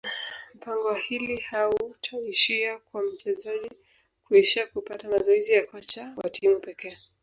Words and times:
mpango 0.55 0.87
wa 0.87 0.97
hili 0.99 1.37
hautaishia 1.39 2.77
kwa 2.77 3.01
mchezaji 3.03 3.69
kuishia 4.27 4.67
kupata 4.67 5.09
mazoezi 5.09 5.53
ya 5.53 5.65
kocha 5.65 6.13
wa 6.23 6.29
timu 6.29 6.59
pekee 6.59 6.97